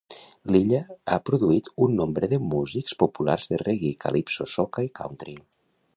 L'illa 0.53 0.79
ha 1.11 1.17
produït 1.29 1.69
un 1.87 1.93
nombre 1.99 2.31
de 2.33 2.41
músics 2.55 2.97
populars 3.03 3.45
de 3.53 3.63
reggae, 3.67 3.95
calypso, 4.07 4.49
soca 4.55 4.87
i 4.89 4.95
country. 5.03 5.41